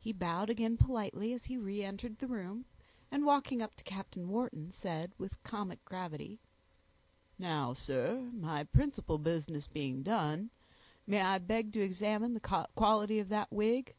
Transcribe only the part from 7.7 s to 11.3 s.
sir, my principal business being done, may